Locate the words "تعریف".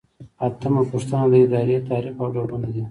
1.89-2.15